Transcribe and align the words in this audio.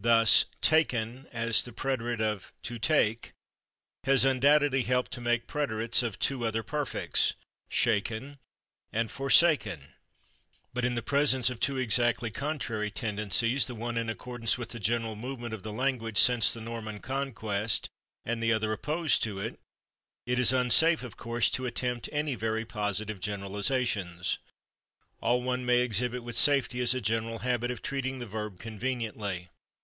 Thus 0.00 0.44
/taken/, 0.62 1.26
as 1.32 1.64
the 1.64 1.72
preterite 1.72 2.20
of 2.20 2.52
/to 2.62 2.80
take/, 2.80 3.32
has 4.04 4.24
undoubtedly 4.24 4.84
helped 4.84 5.10
to 5.14 5.20
make 5.20 5.48
preterites 5.48 6.04
of 6.04 6.20
two 6.20 6.44
other 6.46 6.62
perfects, 6.62 7.34
/shaken/ 7.68 8.38
and 8.92 9.10
/forsaken/. 9.10 9.80
But 10.72 10.84
in 10.84 10.94
the 10.94 11.02
presence 11.02 11.50
of 11.50 11.58
two 11.58 11.78
exactly 11.78 12.30
contrary 12.30 12.92
tendencies, 12.92 13.66
the 13.66 13.74
one 13.74 13.96
in 13.98 14.08
accordance 14.08 14.56
with 14.56 14.68
the 14.68 14.78
general 14.78 15.16
movement 15.16 15.52
of 15.52 15.64
the 15.64 15.72
language 15.72 16.18
[Pg200] 16.20 16.22
since 16.22 16.52
the 16.52 16.60
Norman 16.60 17.00
Conquest 17.00 17.88
and 18.24 18.40
the 18.40 18.52
other 18.52 18.70
opposed 18.72 19.20
to 19.24 19.40
it, 19.40 19.58
it 20.26 20.38
is 20.38 20.52
unsafe, 20.52 21.02
of 21.02 21.16
course, 21.16 21.50
to 21.50 21.66
attempt 21.66 22.08
any 22.12 22.36
very 22.36 22.64
positive 22.64 23.18
generalizations. 23.18 24.38
All 25.20 25.42
one 25.42 25.66
may 25.66 25.80
exhibit 25.80 26.22
with 26.22 26.36
safety 26.36 26.78
is 26.78 26.94
a 26.94 27.00
general 27.00 27.40
habit 27.40 27.72
of 27.72 27.82
treating 27.82 28.20
the 28.20 28.26
verb 28.26 28.60
conveniently. 28.60 29.48